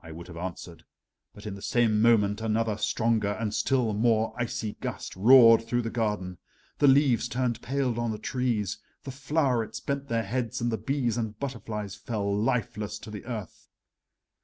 [0.00, 0.84] I would have answered,
[1.34, 5.90] but in the same moment another stronger and still more icy gust roared through the
[5.90, 6.38] garden.
[6.78, 11.16] The leaves turned pale on the trees, the flowerets bent their heads, and the bees
[11.16, 13.66] and butterflies fell lifeless to the earth.